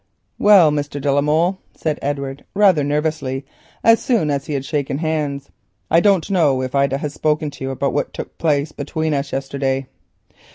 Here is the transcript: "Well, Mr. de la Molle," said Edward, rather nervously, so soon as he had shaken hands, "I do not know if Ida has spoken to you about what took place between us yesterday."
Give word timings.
"Well, 0.39 0.71
Mr. 0.71 0.99
de 0.99 1.11
la 1.13 1.21
Molle," 1.21 1.59
said 1.75 1.99
Edward, 2.01 2.43
rather 2.55 2.83
nervously, 2.83 3.45
so 3.85 3.93
soon 3.93 4.31
as 4.31 4.47
he 4.47 4.53
had 4.55 4.65
shaken 4.65 4.97
hands, 4.97 5.51
"I 5.91 5.99
do 5.99 6.09
not 6.13 6.31
know 6.31 6.63
if 6.63 6.73
Ida 6.73 6.97
has 6.97 7.13
spoken 7.13 7.51
to 7.51 7.63
you 7.65 7.69
about 7.69 7.93
what 7.93 8.11
took 8.11 8.39
place 8.39 8.71
between 8.71 9.13
us 9.13 9.31
yesterday." 9.31 9.85